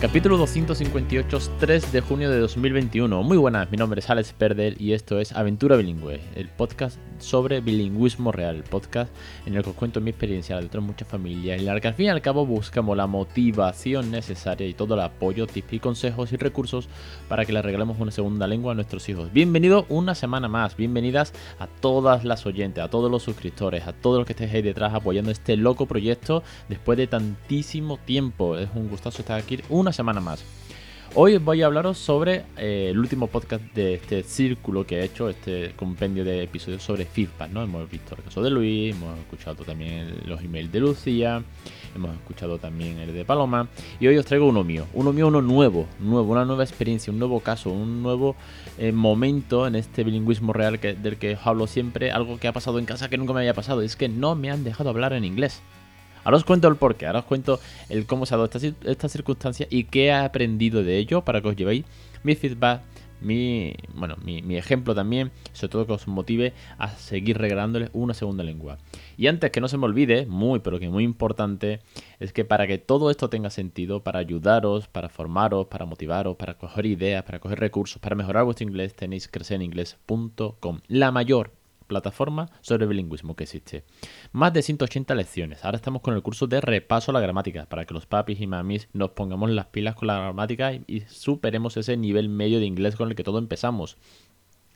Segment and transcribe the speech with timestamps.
[0.00, 3.20] Capítulo 258, 3 de junio de 2021.
[3.24, 7.60] Muy buenas, mi nombre es Alex Perder y esto es Aventura Bilingüe, el podcast sobre
[7.60, 9.12] bilingüismo real, el podcast
[9.44, 11.94] en el que os cuento mi experiencia de otras muchas familias en el que al
[11.94, 16.32] fin y al cabo buscamos la motivación necesaria y todo el apoyo, tips y consejos
[16.32, 16.88] y recursos
[17.28, 19.32] para que le regalemos una segunda lengua a nuestros hijos.
[19.32, 24.18] Bienvenido una semana más, bienvenidas a todas las oyentes, a todos los suscriptores, a todos
[24.18, 28.56] los que estéis ahí detrás apoyando este loco proyecto después de tantísimo tiempo.
[28.56, 29.58] Es un gustazo estar aquí
[29.92, 30.44] semana más.
[31.14, 35.30] Hoy voy a hablaros sobre eh, el último podcast de este círculo que he hecho,
[35.30, 37.62] este compendio de episodios sobre feedback, ¿no?
[37.62, 41.42] Hemos visto el caso de Luis, hemos escuchado también los emails de Lucía,
[41.96, 45.40] hemos escuchado también el de Paloma, y hoy os traigo uno mío, uno mío, uno
[45.40, 48.36] nuevo, nuevo, una nueva experiencia, un nuevo caso, un nuevo
[48.76, 52.52] eh, momento en este bilingüismo real que, del que os hablo siempre, algo que ha
[52.52, 55.14] pasado en casa que nunca me había pasado, es que no me han dejado hablar
[55.14, 55.62] en inglés.
[56.24, 58.50] Ahora os cuento el porqué, ahora os cuento el cómo se ha dado
[58.84, 61.84] esta, circunstancia y qué he aprendido de ello para que os llevéis
[62.22, 62.82] mi feedback,
[63.20, 68.44] mi, bueno, mi, ejemplo también, sobre todo que os motive a seguir regalándoles una segunda
[68.44, 68.78] lengua.
[69.16, 71.80] Y antes que no se me olvide, muy pero que muy importante,
[72.20, 76.54] es que para que todo esto tenga sentido, para ayudaros, para formaros, para motivaros, para
[76.54, 81.57] coger ideas, para coger recursos, para mejorar vuestro inglés, tenéis crecereningles.com, la mayor
[81.88, 83.84] plataforma sobre bilingüismo que existe.
[84.30, 85.64] Más de 180 lecciones.
[85.64, 88.46] Ahora estamos con el curso de repaso a la gramática, para que los papis y
[88.46, 92.94] mamis nos pongamos las pilas con la gramática y superemos ese nivel medio de inglés
[92.94, 93.96] con el que todo empezamos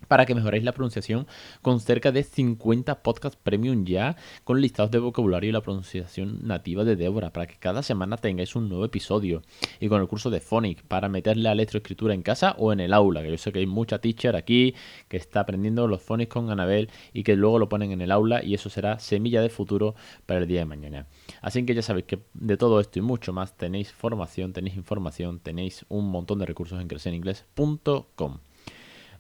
[0.09, 1.27] para que mejoréis la pronunciación
[1.63, 6.85] con cerca de 50 podcasts premium ya con listados de vocabulario y la pronunciación nativa
[6.85, 9.43] de Débora para que cada semana tengáis un nuevo episodio.
[9.81, 12.93] Y con el curso de Phonic para meterle a electroescritura en casa o en el
[12.93, 14.75] aula que yo sé que hay mucha teacher aquí
[15.09, 18.43] que está aprendiendo los Phonics con Anabel y que luego lo ponen en el aula
[18.43, 19.95] y eso será semilla de futuro
[20.27, 21.07] para el día de mañana.
[21.41, 25.41] Así que ya sabéis que de todo esto y mucho más tenéis formación tenéis información
[25.41, 28.39] tenéis un montón de recursos en crecereningles.com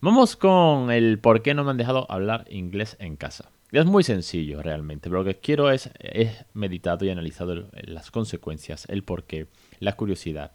[0.04, 3.52] Vamos con el por qué no me han dejado hablar inglés en casa.
[3.70, 8.84] Es muy sencillo realmente, pero lo que quiero es, es meditado y analizado las consecuencias,
[8.88, 9.46] el por qué,
[9.78, 10.50] la curiosidad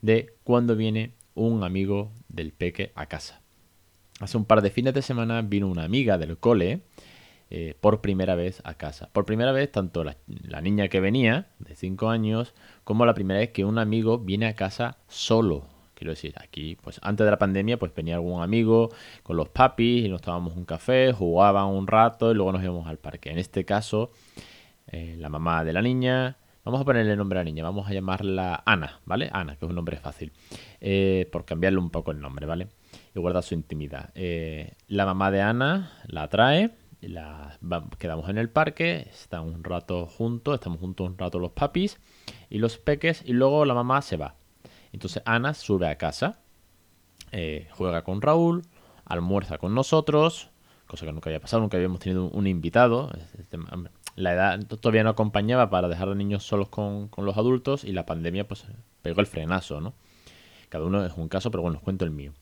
[0.00, 3.40] de cuando viene un amigo del peque a casa.
[4.20, 6.82] Hace un par de fines de semana vino una amiga del cole
[7.50, 9.10] eh, por primera vez a casa.
[9.12, 12.54] Por primera vez, tanto la, la niña que venía, de 5 años,
[12.84, 15.73] como la primera vez que un amigo viene a casa solo,
[16.04, 18.90] Quiero decir, aquí, pues antes de la pandemia, pues venía algún amigo
[19.22, 22.86] con los papis y nos tomábamos un café, jugaban un rato y luego nos íbamos
[22.86, 23.30] al parque.
[23.30, 24.10] En este caso,
[24.88, 27.94] eh, la mamá de la niña, vamos a ponerle nombre a la niña, vamos a
[27.94, 29.30] llamarla Ana, ¿vale?
[29.32, 30.30] Ana, que es un nombre fácil,
[30.82, 32.68] eh, por cambiarle un poco el nombre, ¿vale?
[33.14, 34.10] Y guardar su intimidad.
[34.14, 36.72] Eh, la mamá de Ana la trae,
[37.98, 41.98] quedamos en el parque, están un rato juntos, estamos juntos un rato los papis
[42.50, 44.34] y los peques y luego la mamá se va.
[44.94, 46.38] Entonces Ana sube a casa,
[47.32, 48.62] eh, juega con Raúl,
[49.04, 50.50] almuerza con nosotros,
[50.86, 53.10] cosa que nunca había pasado, nunca habíamos tenido un invitado.
[54.14, 58.06] La edad todavía no acompañaba para dejar a niños solos con, los adultos y la
[58.06, 58.66] pandemia pues
[59.02, 59.94] pegó el frenazo, ¿no?
[60.68, 62.32] Cada uno es un caso, pero bueno, os cuento el mío.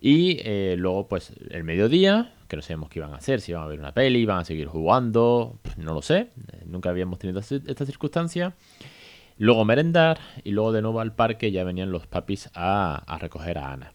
[0.00, 3.62] Y eh, luego, pues, el mediodía, que no sabemos qué iban a hacer, si iban
[3.62, 6.18] a ver una peli, iban a seguir jugando, pues, no lo sé,
[6.52, 8.54] eh, nunca habíamos tenido esta circunstancia.
[9.36, 13.72] Luego merendar y luego de nuevo al parque ya venían los papis a, recoger a
[13.72, 13.92] Ana.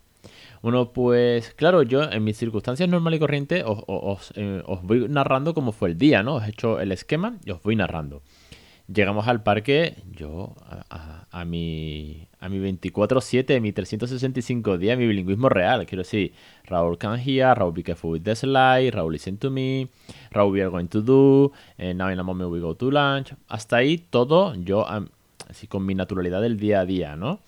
[0.61, 5.53] Bueno, pues claro, yo en mis circunstancias normal y corriente os, eh, os, voy narrando
[5.53, 6.35] cómo fue el día, ¿no?
[6.35, 8.21] Os he hecho el esquema y os voy narrando.
[8.93, 10.55] Llegamos al parque, yo
[10.89, 15.85] a, mi, a mi 24-7, mi 365 días, mi bilingüismo real.
[15.85, 16.33] Quiero decir,
[16.65, 19.89] Raúl can hear, Raúl be careful with the slide, Raúl listen to me,
[20.31, 23.35] Raúl we are going to do, eh, now in a moment we go to lunch.
[23.47, 24.87] Hasta ahí todo, yo
[25.49, 27.41] así con mi naturalidad del día a día, ¿no?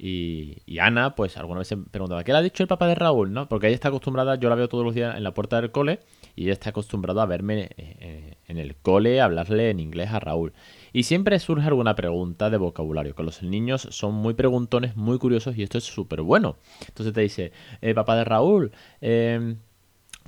[0.00, 3.32] Y, Ana, pues alguna vez se preguntaba, ¿qué le ha dicho el papá de Raúl?
[3.32, 3.48] ¿no?
[3.48, 5.98] Porque ella está acostumbrada, yo la veo todos los días en la puerta del cole
[6.36, 10.10] y ella está acostumbrada a verme eh, eh, en el cole, a hablarle en inglés
[10.10, 10.52] a Raúl.
[10.92, 15.56] Y siempre surge alguna pregunta de vocabulario, que los niños son muy preguntones, muy curiosos
[15.56, 16.56] y esto es súper bueno.
[16.86, 18.70] Entonces te dice, eh, papá de Raúl,
[19.00, 19.56] eh,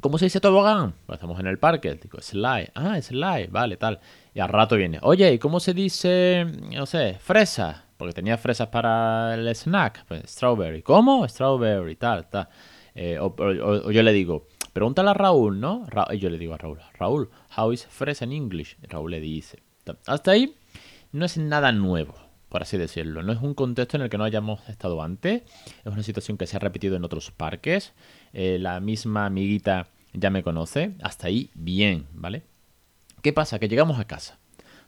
[0.01, 0.95] ¿Cómo se dice tobogán?
[1.07, 1.95] Pues estamos en el parque.
[1.95, 2.71] Digo, slide.
[2.75, 3.51] Ah, slide.
[3.51, 4.01] Vale, tal.
[4.35, 4.99] Y al rato viene.
[5.03, 7.85] Oye, ¿y cómo se dice, no sé, fresa?
[7.97, 10.07] Porque tenía fresas para el snack.
[10.07, 10.83] Pues strawberry.
[10.83, 11.27] ¿Cómo?
[11.29, 12.49] Strawberry, tal, tal.
[12.95, 15.87] Eh, o, yo le digo, pregúntale a Raúl, ¿no?
[16.11, 18.77] y yo le digo a Raúl, Raúl, how is fresa in English?
[18.83, 19.63] Raúl le dice.
[20.07, 20.57] Hasta ahí
[21.13, 22.15] no es nada nuevo.
[22.51, 23.23] por así decirlo.
[23.23, 25.43] No es un contexto en el que no hayamos estado antes,
[25.85, 27.93] es una situación que se ha repetido en otros parques,
[28.33, 32.43] eh, la misma amiguita ya me conoce, hasta ahí bien, ¿vale?
[33.23, 33.59] ¿Qué pasa?
[33.59, 34.39] Que llegamos a casa.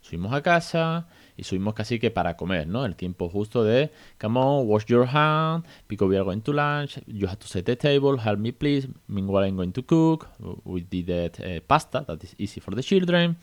[0.01, 1.07] Subimos a casa
[1.37, 2.85] y subimos casi que para comer, ¿no?
[2.85, 6.99] El tiempo justo de, come on, wash your hand, because we are going to lunch,
[7.07, 10.29] you have to set the table, help me please, meanwhile I'm going to cook,
[10.65, 13.37] we did that uh, pasta, that is easy for the children,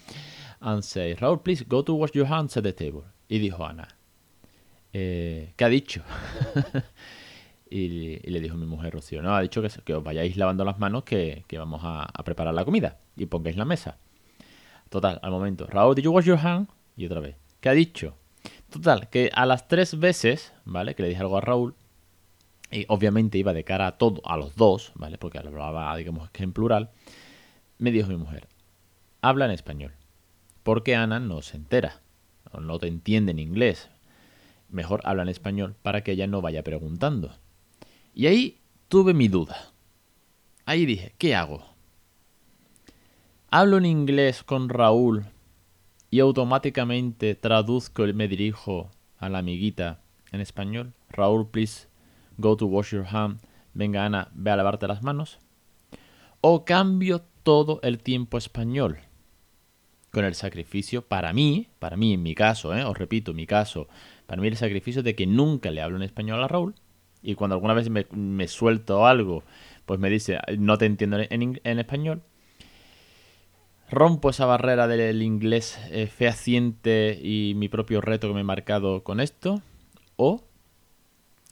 [0.62, 3.04] and say, Raúl, please go to wash your hands, set the table.
[3.30, 3.88] Y dijo Ana,
[4.92, 6.02] eh, ¿qué ha dicho?
[7.70, 11.04] y, le dijo mi mujer Rocío, no, ha dicho que, os vayáis lavando las manos,
[11.04, 13.98] que, vamos a, preparar la comida y pongáis la mesa.
[14.90, 15.68] Total, al momento.
[15.68, 16.68] Raúl, did you wash your hand?
[16.98, 17.36] Y otra vez.
[17.60, 18.16] ¿Qué ha dicho?
[18.72, 20.96] Total, que a las tres veces, ¿vale?
[20.96, 21.76] Que le dije algo a Raúl.
[22.72, 25.18] Y obviamente iba de cara a todo, a los dos, ¿vale?
[25.18, 26.90] Porque hablaba, digamos en plural.
[27.78, 28.48] Me dijo mi mujer,
[29.22, 29.94] habla en español.
[30.64, 32.02] Porque Ana no se entera.
[32.60, 33.90] No te entiende en inglés.
[34.70, 37.36] Mejor habla en español para que ella no vaya preguntando.
[38.20, 39.72] Y ahí tuve mi duda.
[40.66, 41.64] Ahí dije, ¿qué hago?
[43.50, 45.28] Hablo en inglés con Raúl
[46.10, 50.02] y automáticamente traduzco y me dirijo a la amiguita
[50.34, 50.92] en español.
[51.08, 51.88] Raúl, please
[52.38, 53.40] go to wash your hand.
[53.74, 55.40] Venga, Ana, ve a lavarte las manos.
[56.42, 59.00] O cambio todo el tiempo español.
[60.12, 62.84] Con el sacrificio, para mí, para mí en mi caso, ¿eh?
[62.84, 63.88] os repito, mi caso,
[64.26, 66.76] para mí el sacrificio de que nunca le hablo en español a Raúl.
[67.22, 69.44] Y cuando alguna vez me, suelto algo,
[69.86, 72.22] pues me dice, no te entiendo en español
[73.90, 79.04] rompo esa barrera del inglés eh, fehaciente y mi propio reto que me he marcado
[79.04, 79.62] con esto,
[80.16, 80.44] o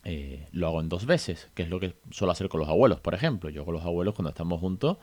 [0.04, 3.00] eh, lo hago en dos veces, que es lo que suelo hacer con los abuelos,
[3.00, 3.50] por ejemplo.
[3.50, 4.98] Yo con los abuelos cuando estamos juntos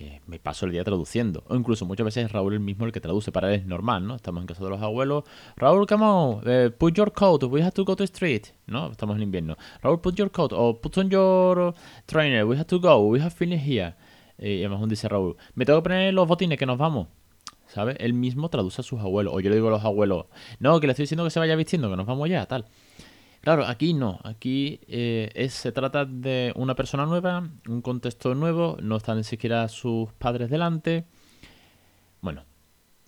[0.00, 2.92] eh, me paso el día traduciendo, o incluso muchas veces es Raúl el mismo el
[2.92, 4.16] que traduce, para él es normal, ¿no?
[4.16, 5.24] Estamos en casa de los abuelos,
[5.56, 6.40] Raúl, come on,
[6.78, 8.90] put your coat, we have to go to street, ¿no?
[8.90, 9.56] Estamos en invierno.
[9.82, 11.74] Raúl, put your coat, o put on your
[12.06, 13.94] trainer, we have to go, we have finished here.
[14.38, 17.08] Y además dice Raúl, me tengo que poner los botines que nos vamos.
[17.66, 17.96] ¿Sabes?
[18.00, 19.32] Él mismo traduce a sus abuelos.
[19.32, 20.26] O yo le digo a los abuelos,
[20.58, 22.66] no, que le estoy diciendo que se vaya vistiendo, que nos vamos ya, tal.
[23.40, 24.20] Claro, aquí no.
[24.22, 29.66] Aquí eh, se trata de una persona nueva, un contexto nuevo, no están ni siquiera
[29.68, 31.06] sus padres delante.
[32.20, 32.44] Bueno,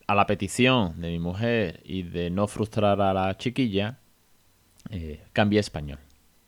[0.06, 3.98] a la petición de mi mujer y de no frustrar a la chiquilla,
[4.90, 5.98] eh, cambié español.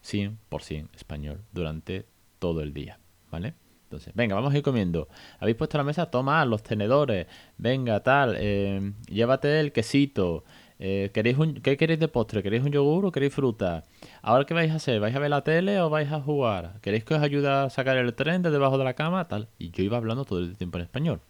[0.02, 2.06] 100% español durante
[2.38, 2.98] todo el día,
[3.30, 3.54] ¿vale?
[3.84, 5.08] Entonces, venga, vamos a ir comiendo.
[5.38, 6.10] ¿Habéis puesto la mesa?
[6.10, 7.26] Toma los tenedores.
[7.58, 8.34] Venga, tal.
[8.38, 10.44] Eh, llévate el quesito.
[10.86, 12.42] Eh, ¿queréis ¿Qué queréis de postre?
[12.42, 13.84] ¿Queréis un yogur o queréis fruta?
[14.20, 15.00] ¿Ahora qué vais a hacer?
[15.00, 16.78] ¿Vais a ver la tele o vais a jugar?
[16.82, 19.26] ¿Queréis que os ayude a sacar el tren de debajo de la cama?
[19.26, 19.48] Tal.
[19.58, 21.20] Y yo iba hablando todo el tiempo en español.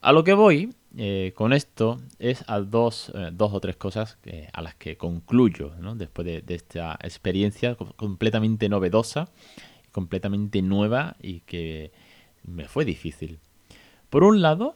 [0.00, 4.18] A lo que voy eh, con esto es a dos, dos o tres cosas
[4.52, 5.94] a las que concluyo ¿no?
[5.94, 9.28] después de, esta experiencia completamente novedosa
[9.92, 11.92] completamente nueva y que
[12.44, 13.38] me fue difícil.
[14.10, 14.74] Por un lado,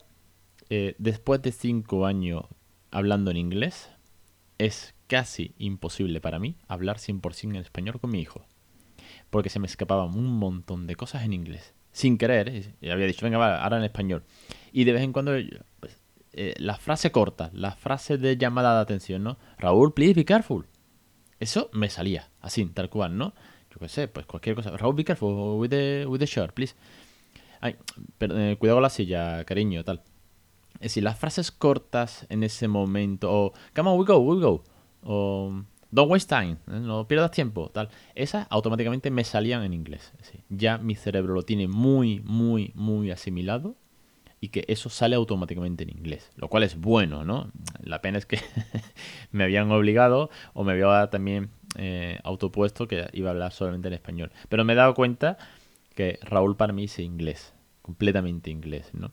[0.69, 2.45] eh, después de cinco años
[2.93, 3.91] hablando en inglés,
[4.59, 8.47] es casi imposible para mí hablar 100% en español con mi hijo.
[9.31, 11.75] Porque se me escapaban un montón de cosas en inglés.
[11.91, 14.25] Sin querer, eh, había dicho, venga, va, ahora en español.
[14.73, 15.33] Y de vez en cuando,
[15.81, 16.01] pues,
[16.33, 19.39] eh, la frase corta, la frase de llamada de atención, ¿no?
[19.59, 20.67] Raúl, please be careful.
[21.41, 23.35] Eso me salía, así, tal cual, ¿no?
[23.73, 24.77] yo qué sé, pues cualquier cosa.
[24.77, 26.75] Raúl, be careful with the, with the shirt, please.
[27.61, 27.77] Ay,
[28.21, 30.03] eh, cuidado con la silla, cariño, tal.
[30.75, 34.65] Es decir, las frases cortas en ese momento, o come on, we go, we go,
[35.03, 35.63] o
[35.93, 36.81] don't waste time, ¿eh?
[36.81, 37.89] no pierdas tiempo, tal.
[38.15, 40.13] Esas automáticamente me salían en inglés.
[40.49, 43.77] ya mi cerebro lo tiene muy, muy, muy asimilado
[44.41, 47.53] y que eso sale automáticamente en inglés, lo cual es bueno, ¿no?
[47.81, 48.41] La pena es que
[49.31, 53.95] me habían obligado o me había también eh, autopuesto que iba a hablar solamente en
[53.95, 54.33] español.
[54.49, 55.39] Pero me he dado cuenta
[55.95, 59.13] que Raúl para mí es inglés, completamente inglés, ¿no?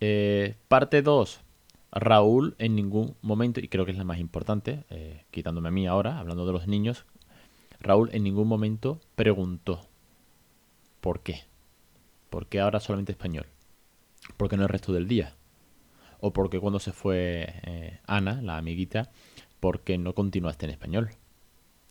[0.00, 1.40] Eh, parte 2.
[1.92, 5.86] Raúl en ningún momento, y creo que es la más importante, eh, quitándome a mí
[5.86, 7.06] ahora, hablando de los niños,
[7.80, 9.80] Raúl en ningún momento preguntó
[11.00, 11.44] ¿por qué?
[12.28, 13.46] ¿Por qué ahora solamente español?
[14.36, 15.36] ¿Por qué no el resto del día?
[16.20, 19.10] ¿O por qué cuando se fue Ana, la amiguita,
[19.60, 21.10] por qué no continuaste en español?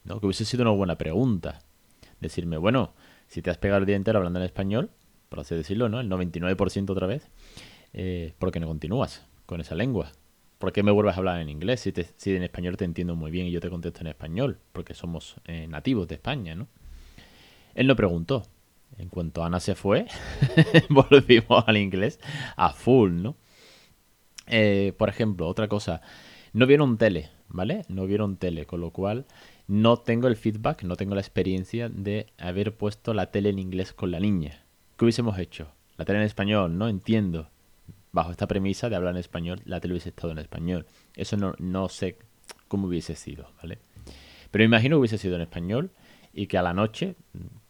[0.06, 0.20] ¿no?
[0.20, 1.60] Que hubiese sido una buena pregunta.
[2.22, 2.94] Decirme, bueno,
[3.28, 4.90] si te has pegado el día entero hablando en español,
[5.30, 6.00] por así decirlo, ¿no?
[6.00, 7.30] El 99% otra vez,
[7.96, 10.12] eh, ¿por qué no continúas con esa lengua?
[10.60, 13.48] ¿Por qué me vuelves a hablar en inglés si, en español te entiendo muy bien
[13.48, 14.60] y yo te contesto en español?
[14.72, 16.68] Porque somos eh, nativos de España, ¿no?
[17.74, 18.44] Él no preguntó.
[18.98, 20.06] En cuanto Ana se fue,
[20.90, 22.20] volvimos al inglés
[22.56, 23.36] a full, ¿no?
[24.48, 26.02] Eh, por ejemplo, otra cosa.
[26.54, 27.84] No vieron tele ¿vale?
[27.88, 29.26] No vieron tele, con lo cual
[29.68, 33.94] no tengo el feedback, no tengo la experiencia de haber puesto la tele en inglés
[33.94, 34.64] con la niña.
[34.98, 35.68] ¿Qué hubiésemos hecho?
[35.98, 37.50] La tele en español, no entiendo.
[38.16, 40.86] Bajo esta premisa de hablar en español, la tele hubiese estado en español.
[41.18, 42.18] Eso no, no sé
[42.70, 43.78] cómo hubiese sido, ¿vale?
[44.52, 45.92] Pero imagino que hubiese sido en español
[46.32, 47.18] y que a la noche,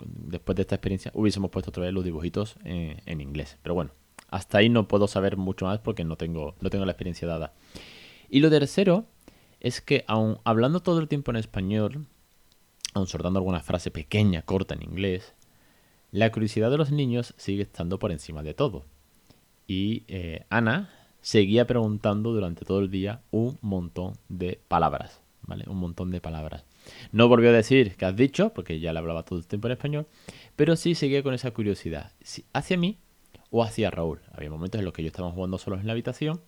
[0.03, 3.57] después de esta experiencia, hubiésemos puesto otra vez los dibujitos en, en inglés.
[3.63, 3.89] Pero bueno,
[4.29, 7.53] hasta ahí no puedo saber mucho más porque no tengo, no tengo la experiencia dada.
[8.29, 9.05] Y lo tercero
[9.61, 12.05] es que aun hablando todo el tiempo en español,
[12.93, 15.33] aun soltando alguna frase pequeña, corta en inglés,
[16.11, 18.85] la curiosidad de los niños sigue estando por encima de todo.
[19.67, 20.89] Y eh, Ana
[21.21, 25.65] seguía preguntando durante todo el día un montón de palabras, ¿vale?
[25.67, 26.65] Un montón de palabras.
[27.11, 29.73] No volvió a decir que has dicho, porque ya le hablaba todo el tiempo en
[29.73, 30.07] español,
[30.55, 32.11] pero sí seguía con esa curiosidad.
[32.53, 32.99] Hacia mí
[33.49, 34.19] o hacia Raúl.
[34.33, 36.41] Había momentos en los que yo estaba jugando solos en la habitación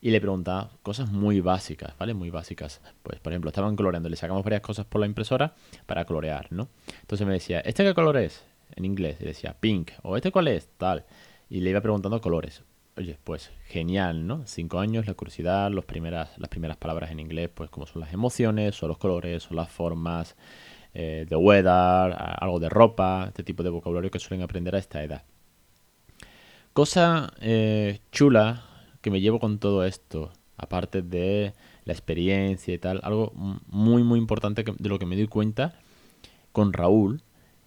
[0.00, 2.14] y le preguntaba cosas muy básicas, ¿vale?
[2.14, 2.80] Muy básicas.
[3.02, 5.54] Pues, por ejemplo, estaban coloreando, le sacamos varias cosas por la impresora
[5.86, 6.68] para colorear, ¿no?
[7.00, 8.44] Entonces me decía, ¿este qué color es?
[8.76, 9.18] En inglés.
[9.20, 9.92] Y decía, pink.
[10.02, 10.68] ¿O este cuál es?
[10.76, 11.06] Tal.
[11.48, 12.62] Y le iba preguntando colores.
[12.96, 14.46] Oye, pues genial, ¿no?
[14.46, 18.76] Cinco años, la curiosidad, primeras, las primeras palabras en inglés, pues como son las emociones,
[18.76, 20.36] son los colores, son las formas,
[20.96, 25.02] eh, de weather, algo de ropa, este tipo de vocabulario que suelen aprender a esta
[25.02, 25.24] edad.
[26.72, 28.64] Cosa eh, chula
[29.00, 31.52] que me llevo con todo esto, aparte de
[31.84, 35.80] la experiencia y tal, algo muy muy importante de lo que me doy cuenta
[36.52, 37.22] con Raúl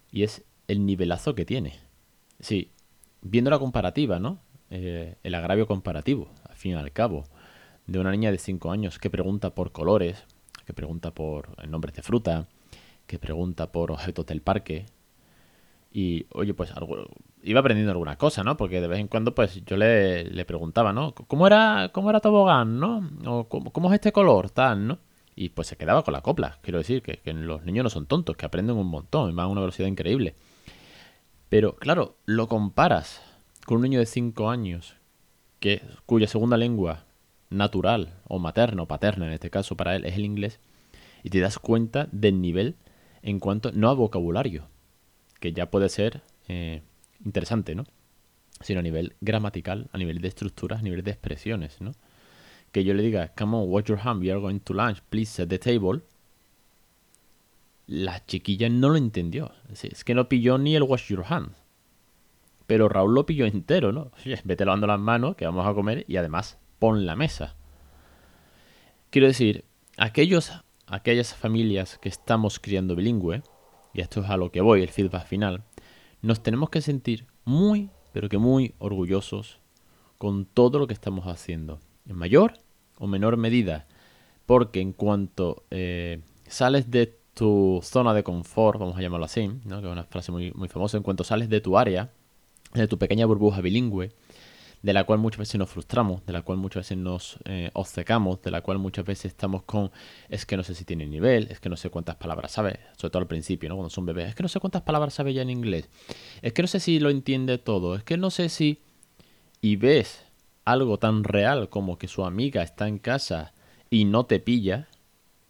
[0.10, 1.76] y es el nivelazo que tiene.
[2.40, 2.72] Sí,
[3.22, 4.40] viendo la comparativa, ¿no?
[4.70, 7.26] Eh, el agravio comparativo, al fin y al cabo,
[7.86, 10.26] de una niña de 5 años que pregunta por colores,
[10.66, 12.48] que pregunta por nombres de fruta,
[13.06, 14.86] que pregunta por objetos del parque,
[15.92, 17.08] y oye, pues algo,
[17.44, 18.58] iba aprendiendo alguna cosa, ¿no?
[18.58, 21.14] Porque de vez en cuando, pues yo le, le preguntaba, ¿no?
[21.14, 23.10] ¿Cómo era, cómo era tobogán, ¿no?
[23.26, 25.00] O ¿cómo, es este color, tal, ¿no?
[25.36, 26.60] Y pues se quedaba con la copla.
[26.62, 29.62] Quiero decir que, los niños no son tontos, que aprenden un montón van a una
[29.62, 30.36] velocidad increíble.
[31.50, 33.22] Pero claro, lo comparas
[33.66, 34.96] con un niño de 5 años
[35.60, 37.06] que, cuya segunda lengua
[37.50, 40.60] natural o materna o paterna en este caso para él es el inglés
[41.24, 42.76] y te das cuenta del nivel
[43.22, 44.68] en cuanto no a vocabulario,
[45.40, 46.82] que ya puede ser eh,
[47.26, 47.86] interesante, ¿no?
[48.62, 51.94] Sino a nivel gramatical, a nivel de estructuras, a nivel de expresiones, ¿no?
[52.72, 55.32] Que yo le diga, come on, wash your hand, we are going to lunch, please
[55.32, 56.02] set the table.
[57.88, 59.52] La chiquilla no lo entendió.
[59.70, 61.54] Es que no pilló ni el wash your hand.
[62.68, 64.12] Pero Raúl lo pilló entero, ¿no?
[64.44, 67.56] Vete lavando las manos, que vamos a comer, y además pon la mesa.
[69.10, 69.64] Quiero decir,
[69.96, 70.52] aquellos,
[70.86, 73.42] aquellas familias que estamos criando bilingüe,
[73.94, 75.64] y esto es a lo que voy, el feedback final,
[76.22, 79.60] nos tenemos que sentir muy, pero que muy orgullosos
[80.18, 82.54] con todo lo que estamos haciendo, en mayor
[82.98, 83.88] o menor medida,
[84.46, 89.80] porque en cuanto eh, sales de tu zona de confort, vamos a llamarlo así, ¿no?
[89.80, 92.10] que es una frase muy, muy famosa, en cuanto sales de tu área,
[92.74, 94.12] de tu pequeña burbuja bilingüe,
[94.82, 98.42] de la cual muchas veces nos frustramos, de la cual muchas veces nos eh, obcecamos,
[98.42, 99.92] de la cual muchas veces estamos con
[100.30, 103.12] es que no sé si tiene nivel, es que no sé cuántas palabras sabe, sobre
[103.12, 103.76] todo al principio, ¿no?
[103.76, 105.90] Cuando son bebés, es que no sé cuántas palabras sabe ya en inglés,
[106.42, 108.82] es que no sé si lo entiende todo, es que no sé si...
[109.62, 110.24] Y ves
[110.66, 113.54] algo tan real como que su amiga está en casa
[113.90, 114.88] y no te pilla,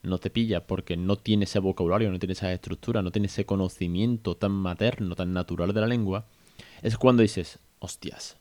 [0.08, 3.46] no te pilla porque no tiene ese vocabulario, no tiene esa estructura, no tiene ese
[3.46, 6.26] conocimiento tan materno, tan natural de la lengua,
[6.82, 8.38] es cuando dices, hostias,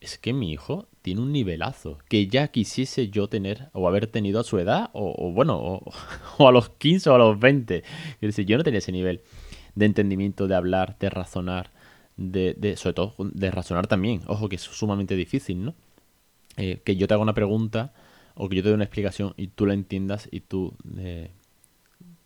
[0.00, 4.38] es que mi hijo tiene un nivelazo que ya quisiese yo tener o haber tenido
[4.40, 5.58] a su edad o, bueno,
[6.38, 7.78] o, a los 15 o a los 20.
[7.78, 9.22] Es decir, yo no tenía ese nivel
[9.74, 11.70] de entendimiento, de hablar, de razonar,
[12.16, 14.22] de, de sobre todo de razonar también.
[14.26, 15.74] Ojo, que es sumamente difícil, ¿no?
[16.56, 17.92] Eh, que yo te haga una pregunta
[18.34, 21.30] o que yo te dé una explicación y tú la entiendas y tú eh,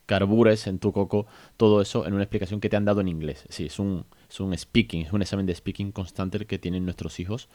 [0.07, 3.45] carbures en tu coco todo eso en una explicación que te han dado en inglés.
[3.51, 7.21] Sí, es un, es un speaking, es un examen de speaking constante que tienen nuestros
[7.21, 7.49] hijos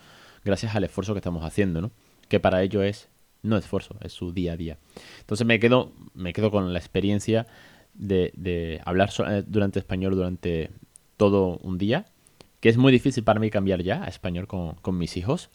[0.45, 1.91] gracias al esfuerzo que estamos haciendo, ¿no?
[2.29, 3.09] Que para ello es
[3.41, 4.77] no esfuerzo, es su día a día.
[5.19, 7.47] Entonces me quedo, me quedo con la experiencia
[7.93, 10.69] de, hablar eh, durante español durante
[11.17, 12.05] todo un día,
[12.59, 15.49] que es muy difícil para mí cambiar ya a español con, con mis hijos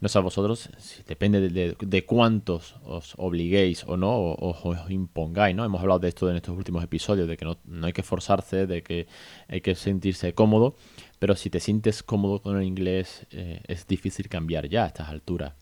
[0.00, 0.70] no sé a vosotros,
[1.06, 5.64] depende de, cuántos os obliguéis o no, o, os impongáis, ¿no?
[5.64, 8.82] Hemos hablado de esto en estos últimos episodios, de que no, hay que forzarse, de
[8.82, 9.08] que
[9.48, 10.76] hay que sentirse cómodo,
[11.18, 15.08] pero si te sientes cómodo con el inglés, eh, es difícil cambiar ya a estas
[15.08, 15.54] alturas.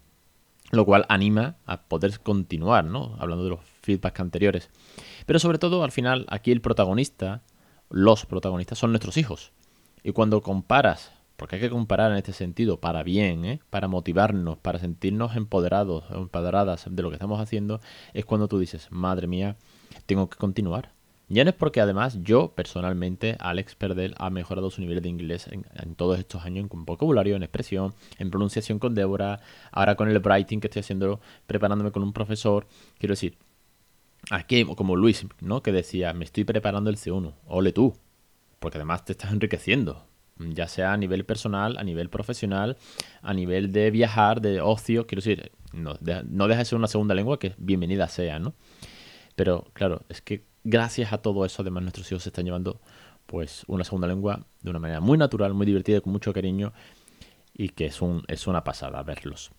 [0.73, 3.17] Lo cual anima a poder continuar, ¿no?
[3.19, 4.69] Hablando de los feedbacks anteriores.
[5.25, 7.43] Pero sobre todo, al final, aquí el protagonista,
[7.89, 9.53] los protagonistas son nuestros hijos.
[10.03, 13.61] Y cuando comparas porque hay que comparar en este sentido para bien, ¿eh?
[13.71, 17.81] para motivarnos, para sentirnos empoderados empoderadas de lo que estamos haciendo,
[18.15, 19.57] es cuando tú dices, madre mía,
[20.07, 20.97] tengo que continuar.
[21.29, 25.49] Ya no es porque además yo personalmente, Alex Perdel, ha mejorado su nivel de inglés
[25.51, 29.41] en, todos estos años en vocabulario, en expresión, en pronunciación con Débora,
[29.73, 32.69] ahora con el writing que estoy haciendo, preparándome con un profesor.
[32.99, 33.39] Quiero decir,
[34.31, 35.63] aquí como Luis, ¿no?
[35.63, 37.97] Que decía, me estoy preparando el C1, ole tú,
[38.61, 40.07] porque además te estás enriqueciendo,
[40.39, 42.77] ya sea a nivel personal, a nivel profesional,
[43.23, 46.23] a nivel de viajar, de ocio, quiero decir, no, deja
[46.59, 48.55] de ser una segunda lengua que bienvenida sea, ¿no?
[49.35, 52.81] Pero claro, es que gracias a todo eso, además nuestros hijos se están llevando
[53.27, 56.73] pues una segunda lengua de una manera muy natural, muy divertida, con mucho cariño
[57.53, 59.51] y que es, un, es una pasada verlos.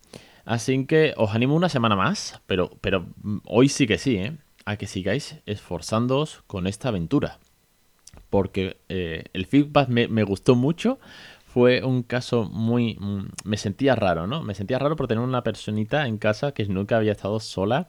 [0.44, 4.36] Así que os animo una semana más, pero, pero mm, hoy sí que sí, ¿eh?
[4.64, 7.38] a que sigáis esforzándoos con esta aventura.
[8.30, 10.98] Porque eh, el feedback me, gustó mucho.
[11.46, 12.96] Fue un caso muy...
[13.00, 14.42] Mm, me sentía raro, ¿no?
[14.42, 17.88] Me sentía raro por tener una personita en casa que nunca había estado sola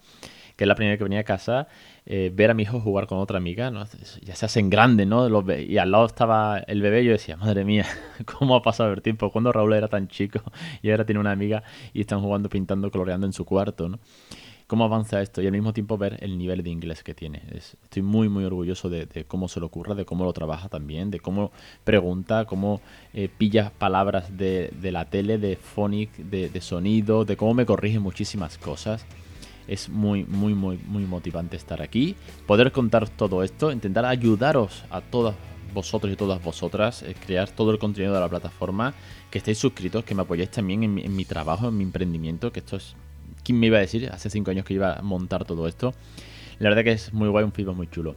[0.59, 1.69] que es la primera que venía a casa,
[2.05, 3.85] eh, ver a mi hijo jugar con otra amiga, ¿no?
[4.21, 5.25] ya se hacen grandes, ¿no?
[5.57, 7.85] y al lado estaba el bebé yo decía, madre mía,
[8.25, 9.31] ¿cómo ha pasado el tiempo?
[9.31, 10.41] Cuando Raúl era tan chico
[10.81, 13.99] y ahora tiene una amiga y están jugando, pintando, coloreando en su cuarto, ¿no?
[14.69, 17.41] Cómo avanza esto y al mismo tiempo ver el nivel de inglés que tiene.
[17.51, 21.19] estoy muy, muy orgulloso de, cómo se lo ocurra, de cómo lo trabaja también, de
[21.19, 21.51] cómo
[21.83, 22.79] pregunta, cómo
[23.15, 27.97] eh, pilla palabras de, la tele, de phonic, de, de, sonido, de cómo me corrige
[27.97, 29.07] muchísimas cosas
[29.67, 32.15] es muy, muy, muy, muy motivante estar aquí,
[32.47, 35.35] poder contar todo esto, intentar ayudaros a todas
[35.73, 38.93] vosotros y todas vosotras, eh, crear todo el contenido de la plataforma,
[39.31, 42.77] que estéis suscritos, que me apoyéis también en mi trabajo, en mi emprendimiento, que esto
[42.77, 42.95] es...
[43.49, 44.07] ¿Quién me iba a decir?
[44.13, 45.95] Hace cinco años que iba a montar todo esto.
[46.59, 48.15] La verdad que es muy guay, un feedback muy chulo.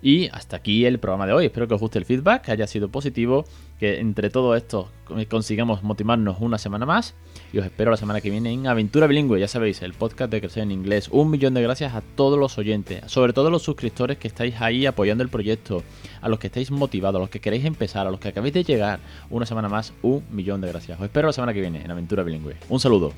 [0.00, 1.44] Y hasta aquí el programa de hoy.
[1.44, 3.44] Espero que os guste el feedback, que haya sido positivo,
[3.78, 4.90] que entre todo esto
[5.28, 7.14] consigamos motivarnos una semana más.
[7.52, 10.40] Y os espero la semana que viene en Aventura Bilingüe, ya sabéis, el podcast de
[10.40, 11.10] Crecer en Inglés.
[11.12, 14.62] Un millón de gracias a todos los oyentes, sobre todo a los suscriptores que estáis
[14.62, 15.82] ahí apoyando el proyecto,
[16.22, 18.64] a los que estáis motivados, a los que queréis empezar, a los que acabéis de
[18.64, 19.00] llegar.
[19.28, 20.98] Una semana más, un millón de gracias.
[20.98, 22.56] Os espero la semana que viene en Aventura Bilingüe.
[22.70, 23.12] Un saludo.